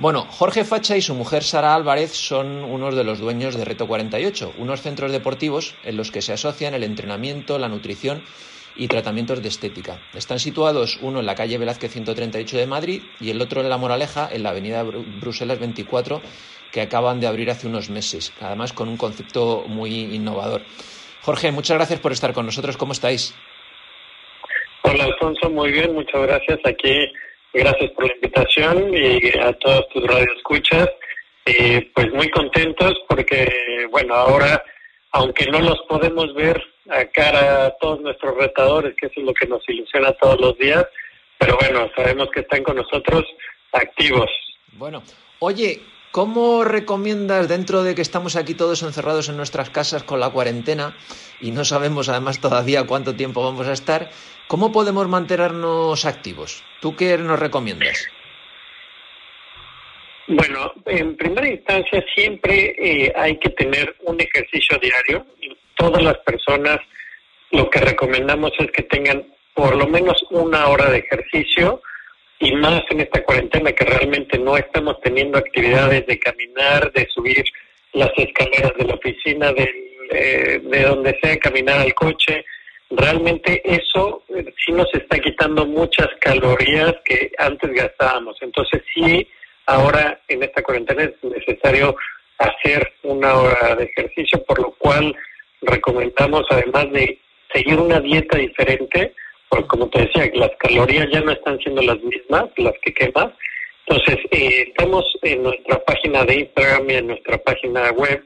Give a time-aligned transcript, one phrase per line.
[0.00, 3.86] Bueno, Jorge Facha y su mujer Sara Álvarez son unos de los dueños de Reto
[3.86, 8.22] 48, unos centros deportivos en los que se asocian el entrenamiento, la nutrición
[8.74, 10.00] y tratamientos de estética.
[10.14, 13.76] Están situados uno en la calle Velázquez 138 de Madrid y el otro en La
[13.76, 16.22] Moraleja, en la avenida Bruselas 24,
[16.72, 20.62] que acaban de abrir hace unos meses, además con un concepto muy innovador.
[21.20, 22.78] Jorge, muchas gracias por estar con nosotros.
[22.78, 23.34] ¿Cómo estáis?
[24.80, 25.50] Hola, Alfonso.
[25.50, 26.58] Muy bien, muchas gracias.
[26.64, 27.12] Aquí,
[27.52, 30.88] gracias por la invitación y a todos tus radioescuchas.
[31.46, 34.62] Eh, pues muy contentos porque, bueno, ahora,
[35.12, 39.34] aunque no los podemos ver a cara a todos nuestros retadores, que eso es lo
[39.34, 40.84] que nos ilusiona todos los días,
[41.38, 43.24] pero bueno, sabemos que están con nosotros
[43.72, 44.30] activos.
[44.72, 45.02] Bueno,
[45.38, 45.80] oye,
[46.12, 50.96] ¿Cómo recomiendas, dentro de que estamos aquí todos encerrados en nuestras casas con la cuarentena
[51.40, 54.10] y no sabemos además todavía cuánto tiempo vamos a estar,
[54.48, 56.64] cómo podemos mantenernos activos?
[56.80, 58.08] ¿Tú qué nos recomiendas?
[60.26, 65.24] Bueno, en primera instancia siempre eh, hay que tener un ejercicio diario.
[65.76, 66.80] Todas las personas
[67.52, 71.80] lo que recomendamos es que tengan por lo menos una hora de ejercicio
[72.40, 77.44] y más en esta cuarentena que realmente no estamos teniendo actividades de caminar, de subir
[77.92, 79.70] las escaleras de la oficina, de,
[80.10, 82.44] eh, de donde sea, caminar al coche.
[82.88, 88.38] Realmente eso eh, sí nos está quitando muchas calorías que antes gastábamos.
[88.40, 89.28] Entonces sí,
[89.66, 91.94] ahora en esta cuarentena es necesario
[92.38, 95.14] hacer una hora de ejercicio, por lo cual
[95.60, 97.18] recomendamos además de
[97.52, 99.12] seguir una dieta diferente,
[99.50, 103.32] porque como te decía, las calorías ya no están siendo las mismas, las que quemas.
[103.86, 108.24] Entonces, eh, estamos en nuestra página de Instagram y en nuestra página web,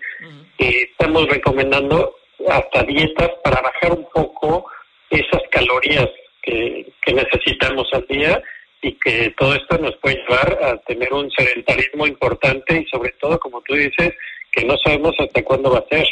[0.58, 2.14] y estamos recomendando
[2.46, 4.66] hasta dietas para bajar un poco
[5.08, 6.08] esas calorías
[6.42, 8.42] que, que necesitamos al día
[8.82, 13.38] y que todo esto nos puede llevar a tener un sedentarismo importante y sobre todo,
[13.38, 14.12] como tú dices,
[14.52, 16.06] que no sabemos hasta cuándo va a ser.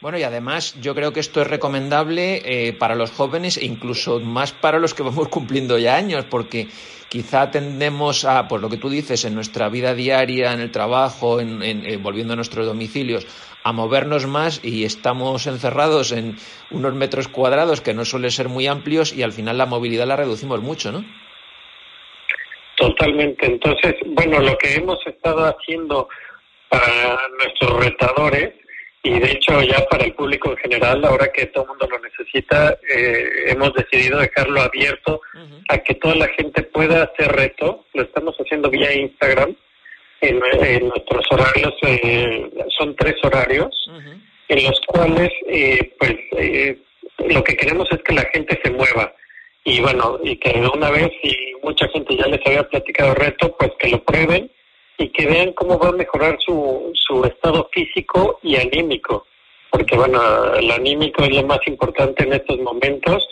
[0.00, 4.20] Bueno, y además yo creo que esto es recomendable eh, para los jóvenes e incluso
[4.20, 6.68] más para los que vamos cumpliendo ya años, porque
[7.08, 11.40] quizá tendemos a, pues lo que tú dices, en nuestra vida diaria, en el trabajo,
[11.40, 13.26] en, eh, volviendo a nuestros domicilios,
[13.64, 16.36] a movernos más y estamos encerrados en
[16.70, 20.14] unos metros cuadrados que no suelen ser muy amplios y al final la movilidad la
[20.14, 21.04] reducimos mucho, ¿no?
[22.76, 23.46] Totalmente.
[23.46, 26.08] Entonces, bueno, lo que hemos estado haciendo
[26.68, 28.54] para nuestros retadores
[29.08, 31.98] y de hecho ya para el público en general, ahora que todo el mundo lo
[32.00, 35.22] necesita, eh, hemos decidido dejarlo abierto
[35.70, 37.86] a que toda la gente pueda hacer reto.
[37.94, 39.56] Lo estamos haciendo vía Instagram.
[40.20, 40.38] En,
[40.88, 43.70] nuestros horarios eh, son tres horarios
[44.48, 46.14] en los cuales eh, pues
[47.28, 49.14] lo que queremos es que la gente se mueva
[49.64, 53.70] y bueno y que una vez y mucha gente ya les había platicado reto pues
[53.78, 54.50] que lo prueben
[54.98, 59.26] y que vean cómo va a mejorar su, su estado físico y anímico,
[59.70, 63.26] porque bueno, el anímico es lo más importante en estos momentos,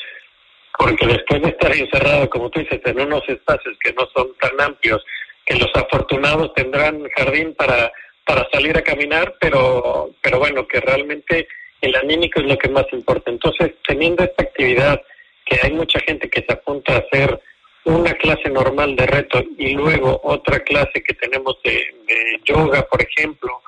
[0.79, 4.61] porque después de estar encerrado, como tú dices, en unos espacios que no son tan
[4.61, 5.05] amplios,
[5.45, 7.91] que los afortunados tendrán jardín para,
[8.25, 11.49] para salir a caminar, pero, pero bueno, que realmente
[11.81, 13.31] el anímico es lo que más importa.
[13.31, 15.01] Entonces, teniendo esta actividad,
[15.45, 17.41] que hay mucha gente que se apunta a hacer
[17.87, 21.85] una clase normal de reto y luego otra clase que tenemos de,
[22.45, 23.63] yoga, por ejemplo,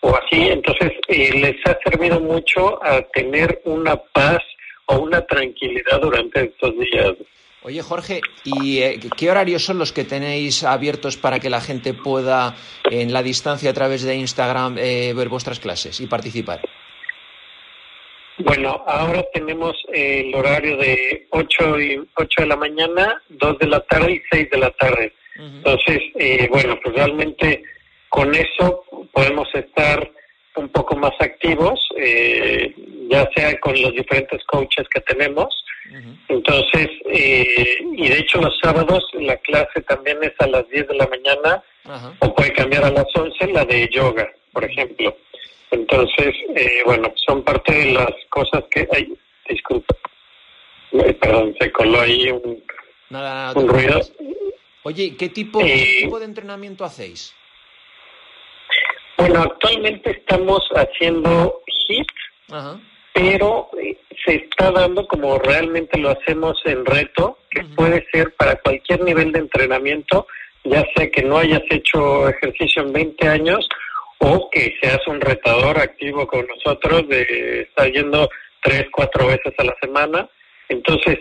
[0.00, 4.42] o así, entonces eh, les ha servido mucho a tener una paz
[4.86, 7.14] o una tranquilidad durante estos días.
[7.62, 11.94] Oye Jorge, ¿y eh, qué horarios son los que tenéis abiertos para que la gente
[11.94, 12.54] pueda
[12.90, 16.60] en la distancia a través de Instagram eh, ver vuestras clases y participar?
[18.38, 23.80] Bueno, ahora tenemos el horario de 8, y, 8 de la mañana, 2 de la
[23.80, 25.12] tarde y 6 de la tarde.
[25.36, 27.62] Entonces, eh, bueno, pues realmente
[28.08, 30.10] con eso podemos estar
[30.56, 32.72] un poco más activos, eh,
[33.08, 35.64] ya sea con los diferentes coaches que tenemos.
[36.28, 40.94] Entonces, eh, y de hecho los sábados la clase también es a las 10 de
[40.94, 41.62] la mañana
[42.20, 45.16] o puede cambiar a las 11 la de yoga, por ejemplo.
[45.74, 48.86] Entonces, eh, bueno, son parte de las cosas que...
[48.92, 49.12] hay.
[49.48, 49.96] disculpa.
[51.20, 52.62] perdón, se coló ahí un,
[53.68, 54.00] ruido.
[54.84, 57.34] Oye, ¿qué tipo, eh, tipo de entrenamiento hacéis?
[59.16, 62.08] Bueno, actualmente estamos haciendo HIT,
[63.12, 68.54] pero eh, se está dando como realmente lo hacemos en reto, que puede ser para
[68.56, 70.28] cualquier nivel de entrenamiento,
[70.62, 73.68] ya sea que no hayas hecho ejercicio en 20 años
[74.18, 78.28] o que seas un retador activo con nosotros, de estar yendo
[78.62, 80.28] tres, cuatro veces a la semana.
[80.68, 81.18] Entonces,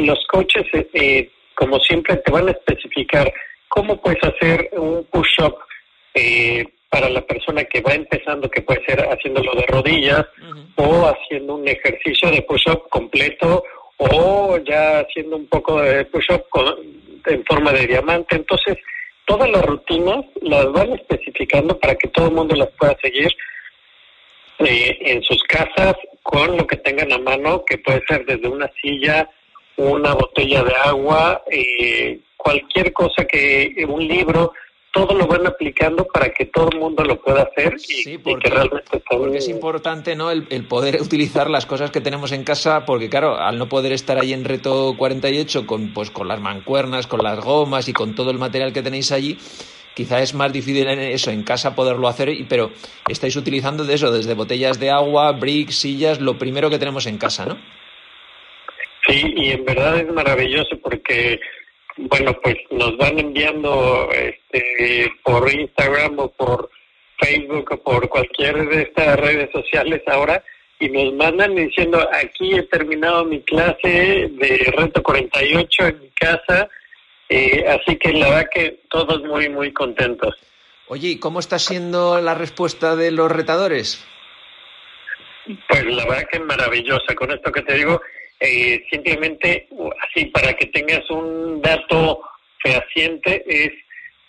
[0.00, 3.32] los coaches, eh, como siempre, te van a especificar
[3.68, 5.56] cómo puedes hacer un push-up
[6.14, 10.24] eh, para la persona que va empezando, que puede ser haciéndolo de rodillas
[10.76, 13.64] o haciendo un ejercicio de push-up completo
[13.98, 16.44] o ya haciendo un poco de push-up
[17.26, 18.36] en forma de diamante.
[18.36, 18.76] Entonces,
[19.26, 23.28] todas las rutinas las van especificando para que todo el mundo las pueda seguir
[24.60, 28.70] eh, en sus casas con lo que tengan a mano, que puede ser desde una
[28.80, 29.28] silla,
[29.76, 34.52] una botella de agua, eh, cualquier cosa que, un libro,
[34.96, 38.54] todo lo van aplicando para que todo el mundo lo pueda hacer y, porque, que
[38.54, 43.10] realmente porque es importante no el, poder utilizar las cosas que tenemos en casa porque
[43.10, 47.22] claro al no poder estar ahí en reto 48 con pues con las mancuernas con
[47.22, 49.36] las gomas y con todo el material que tenéis allí
[49.94, 52.70] quizá es más difícil en eso en casa poderlo hacer pero
[53.06, 57.18] estáis utilizando de eso desde botellas de agua bricks sillas lo primero que tenemos en
[57.18, 57.58] casa no
[59.06, 61.38] sí y en verdad es maravilloso porque
[61.96, 66.70] bueno, pues nos van enviando este, por Instagram o por
[67.18, 70.42] Facebook o por cualquier de estas redes sociales ahora
[70.78, 76.68] y nos mandan diciendo aquí he terminado mi clase de reto 48 en mi casa,
[77.28, 80.34] eh, así que la verdad que todos muy, muy contentos.
[80.88, 84.04] Oye, ¿y cómo está siendo la respuesta de los retadores?
[85.68, 87.14] Pues la verdad que maravillosa.
[87.14, 88.00] Con esto que te digo,
[88.40, 89.68] eh, simplemente,
[90.08, 92.20] así para que tengas un dato
[92.62, 93.72] fehaciente, es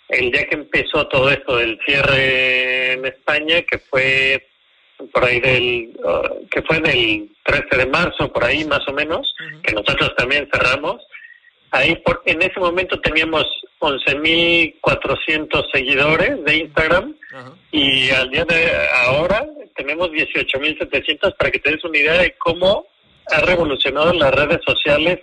[0.08, 4.46] el día que empezó todo esto del cierre en España, que fue
[5.12, 9.34] por ahí del, uh, que fue del 13 de marzo, por ahí más o menos,
[9.62, 11.06] que nosotros también cerramos.
[11.70, 13.44] Ahí por, en ese momento teníamos
[13.80, 17.14] 11.400 seguidores de Instagram
[17.70, 18.70] y al día de
[19.04, 19.46] ahora
[19.76, 22.86] tenemos 18.700 para que te des una idea de cómo
[23.30, 25.20] ha revolucionado en las redes sociales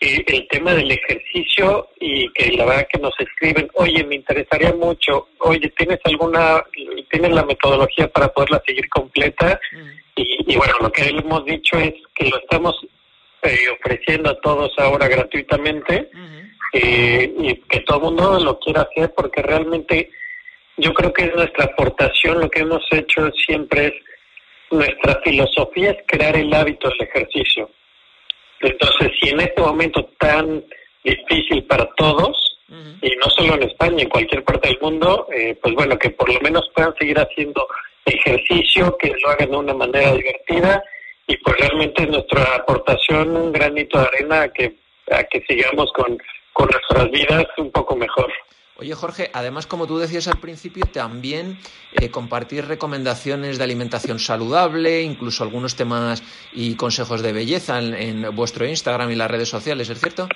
[0.00, 4.72] eh, el tema del ejercicio y que la verdad que nos escriben, oye, me interesaría
[4.72, 6.62] mucho, oye, ¿tienes alguna,
[7.10, 9.58] tienes la metodología para poderla seguir completa?
[9.72, 9.98] Mm.
[10.20, 12.74] Y, bueno, lo que hemos dicho es que lo estamos
[13.42, 16.10] eh, ofreciendo a todos ahora gratuitamente
[16.72, 20.10] eh, y que todo el mundo lo quiera hacer porque realmente
[20.76, 23.94] yo creo que es nuestra aportación, lo que hemos hecho siempre es
[24.70, 27.70] nuestra filosofía es crear el hábito del ejercicio.
[28.60, 30.64] Entonces, si en este momento tan
[31.04, 32.58] difícil para todos,
[33.00, 36.32] y no solo en España, en cualquier parte del mundo, eh, pues bueno, que por
[36.32, 37.66] lo menos puedan seguir haciendo
[38.04, 40.82] ejercicio, que lo hagan de una manera divertida,
[41.26, 44.74] y pues realmente es nuestra aportación un granito de arena a que,
[45.10, 46.18] a que sigamos con,
[46.52, 48.32] con nuestras vidas un poco mejor.
[48.80, 51.58] Oye, Jorge, además, como tú decías al principio, también
[52.00, 56.22] eh, compartir recomendaciones de alimentación saludable, incluso algunos temas
[56.52, 60.28] y consejos de belleza en, vuestro Instagram y las redes sociales, ¿es cierto?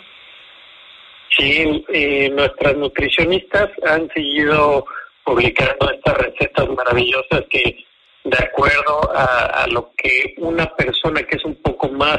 [1.38, 4.86] Sí, eh, nuestras nutricionistas han seguido
[5.24, 7.84] publicando estas recetas maravillosas que,
[8.24, 12.18] de acuerdo a lo que una persona que es un poco más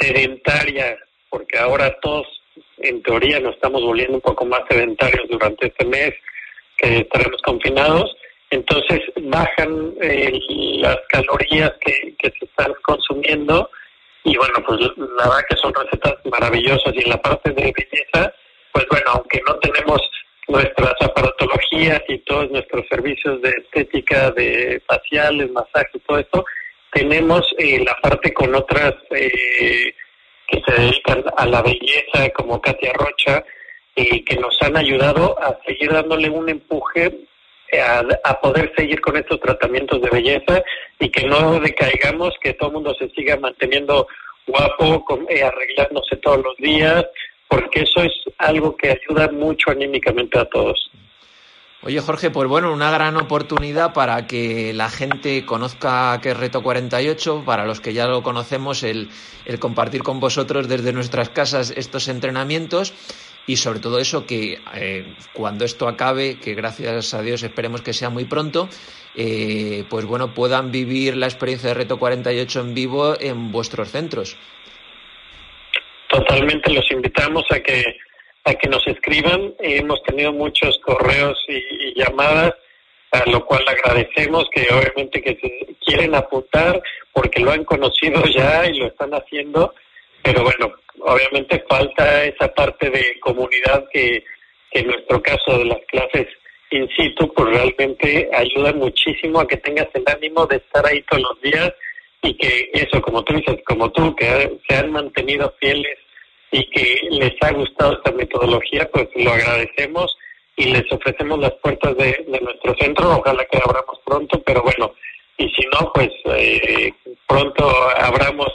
[0.00, 0.96] sedentaria,
[1.28, 2.41] porque ahora todos
[2.78, 6.12] en teoría nos estamos volviendo un poco más sedentarios durante este mes
[6.78, 8.14] que estaremos confinados.
[8.50, 10.38] Entonces bajan eh,
[10.78, 13.70] las calorías que, se están consumiendo
[14.24, 18.34] y bueno, pues la verdad que son recetas maravillosas y en la parte de belleza,
[18.72, 20.00] pues bueno, aunque no tenemos
[20.48, 26.44] nuestras aparatologías y todos nuestros servicios de estética, de faciales, masajes, todo esto,
[26.92, 29.94] tenemos eh, la parte con otras eh,
[30.52, 33.42] que se dedican a la belleza, como Katia Rocha,
[33.96, 37.10] y que nos han ayudado a seguir dándole un empuje
[38.24, 40.62] a, poder seguir con estos tratamientos de belleza
[40.98, 44.06] y que no decaigamos, que todo el mundo se siga manteniendo
[44.46, 47.06] guapo, eh, arreglándose todos los días,
[47.48, 50.90] porque eso es algo que ayuda mucho anímicamente a todos.
[51.84, 56.62] Oye Jorge, pues bueno, una gran oportunidad para que la gente conozca qué es Reto
[56.62, 59.10] 48, para los que ya lo conocemos, el,
[59.58, 62.94] compartir con vosotros desde nuestras casas estos entrenamientos
[63.48, 67.92] y sobre todo eso que eh, cuando esto acabe, que gracias a Dios esperemos que
[67.92, 68.68] sea muy pronto,
[69.16, 74.36] eh, pues bueno, puedan vivir la experiencia de Reto 48 en vivo en vuestros centros.
[76.08, 77.82] Totalmente los invitamos a que
[78.44, 79.54] a que nos escriban.
[79.60, 82.54] Hemos tenido muchos correos y, llamadas,
[83.10, 86.82] a lo cual agradecemos que obviamente que se quieren apuntar
[87.12, 89.74] porque lo han conocido ya y lo están haciendo,
[90.22, 94.24] pero bueno, obviamente falta esa parte de comunidad que,
[94.72, 96.26] en nuestro caso de las clases
[96.70, 101.22] in situ, pues realmente ayuda muchísimo a que tengas el ánimo de estar ahí todos
[101.22, 101.70] los días
[102.22, 105.98] y que eso, como tú dices, como tú, que se han mantenido fieles
[106.52, 110.14] y que les ha gustado esta metodología, pues lo agradecemos
[110.56, 114.92] y les ofrecemos las puertas de, nuestro centro, ojalá que abramos pronto, pero bueno,
[115.38, 116.92] y si no, pues eh,
[117.26, 117.68] pronto
[117.98, 118.48] abramos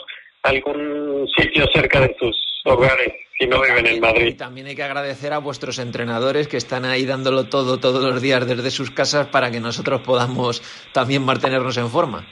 [0.44, 4.26] algún sitio cerca de sus hogares si no viven en Madrid.
[4.28, 8.20] Y también hay que agradecer a vuestros entrenadores que están ahí dándolo todo todos los
[8.22, 10.62] días desde sus casas para que nosotros podamos
[10.92, 12.26] también mantenernos en forma.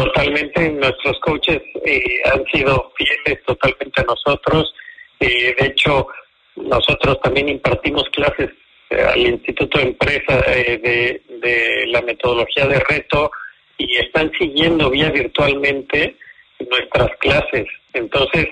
[0.00, 2.02] Totalmente, nuestros coaches eh,
[2.32, 4.72] han sido fieles totalmente a nosotros.
[5.18, 6.06] Eh, de hecho,
[6.56, 8.48] nosotros también impartimos clases
[8.88, 13.30] eh, al Instituto de Empresa de, de la metodología de reto
[13.76, 16.16] y están siguiendo vía virtualmente
[16.70, 17.66] nuestras clases.
[17.92, 18.46] Entonces,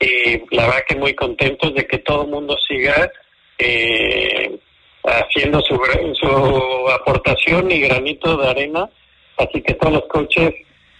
[0.00, 3.10] eh, la verdad que muy contentos de que todo el mundo siga
[3.58, 4.58] eh,
[5.04, 5.78] haciendo su,
[6.14, 8.88] su aportación y granito de arena.
[9.36, 10.54] Así que todos los coaches,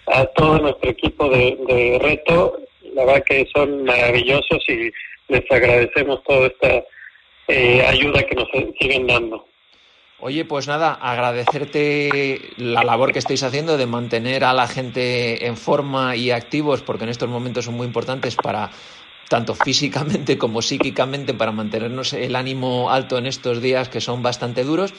[0.07, 2.59] a todo nuestro equipo de, reto,
[2.95, 4.91] la verdad que son maravillosos y
[5.29, 6.85] les agradecemos toda esta
[7.49, 9.47] eh, ayuda que nos siguen dando.
[10.21, 15.57] Oye, pues nada, agradecerte la labor que estáis haciendo de mantener a la gente en
[15.57, 18.71] forma y activos, porque en estos momentos son muy importantes para
[19.29, 24.65] tanto físicamente como psíquicamente para mantenernos el ánimo alto en estos días que son bastante
[24.65, 24.93] duros.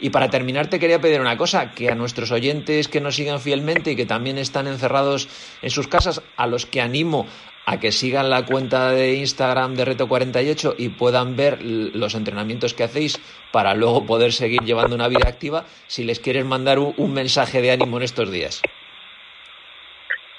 [0.00, 3.40] Y para terminar te quería pedir una cosa, que a nuestros oyentes que nos sigan
[3.40, 5.28] fielmente y que también están encerrados
[5.60, 7.26] en sus casas, a los que animo
[7.68, 12.72] a que sigan la cuenta de Instagram de Reto 48 y puedan ver los entrenamientos
[12.72, 13.20] que hacéis
[13.52, 17.70] para luego poder seguir llevando una vida activa, si les quieres mandar un, mensaje de
[17.70, 18.62] ánimo en estos días.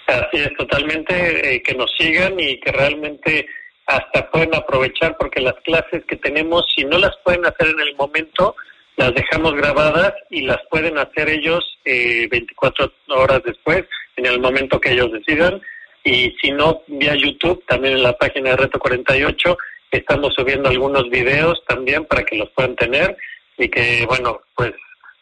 [0.09, 1.13] Así es, totalmente,
[1.53, 3.45] eh, que nos sigan y que realmente
[3.85, 7.95] hasta pueden aprovechar porque las clases que tenemos, si no las pueden hacer en el
[7.95, 8.55] momento,
[8.97, 13.85] las dejamos grabadas y las pueden hacer ellos eh, 24 horas después,
[14.15, 15.61] en el momento que ellos decidan
[16.03, 19.57] y si no, vía YouTube, también en la página de Reto 48,
[19.91, 23.15] estamos subiendo algunos videos también para que los puedan tener
[23.59, 24.73] y que, bueno, pues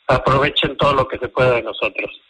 [0.07, 2.21] aprovechen todo lo que se pueda de nosotros.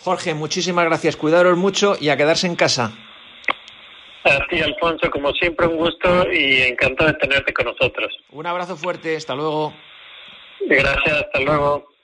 [0.00, 1.16] Jorge, muchísimas gracias.
[1.16, 2.92] Cuidaros mucho y a quedarse en casa.
[4.24, 8.12] A ti, Alfonso, como siempre, un gusto y encantado de tenerte con nosotros.
[8.30, 9.72] Un abrazo fuerte, hasta luego.
[10.66, 11.95] Gracias, hasta luego.